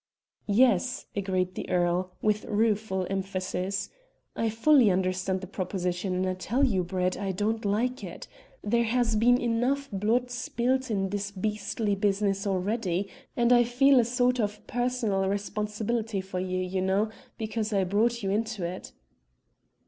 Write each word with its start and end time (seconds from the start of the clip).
"Yes," 0.47 1.05
agreed 1.15 1.53
the 1.53 1.69
earl, 1.69 2.09
with 2.23 2.45
rueful 2.45 3.05
emphasis, 3.07 3.91
"I 4.35 4.49
fully 4.49 4.89
understand 4.89 5.41
the 5.41 5.45
proposition, 5.45 6.15
and 6.15 6.27
I 6.27 6.33
tell 6.33 6.63
you, 6.63 6.83
Brett, 6.83 7.17
I 7.19 7.31
don't 7.31 7.63
like 7.63 8.03
it. 8.03 8.27
There 8.63 8.85
has 8.85 9.15
been 9.15 9.39
enough 9.39 9.89
blood 9.93 10.31
spilt 10.31 10.89
in 10.89 11.09
this 11.09 11.29
beastly 11.29 11.93
business 11.93 12.47
already, 12.47 13.09
and 13.37 13.53
I 13.53 13.63
feel 13.63 13.99
a 13.99 14.03
sort 14.03 14.39
of 14.39 14.65
personal 14.65 15.29
responsibility 15.29 16.19
for 16.19 16.39
you, 16.39 16.57
you 16.57 16.81
know, 16.81 17.11
because 17.37 17.71
I 17.71 17.83
brought 17.83 18.23
you 18.23 18.31
into 18.31 18.65
it." 18.65 18.93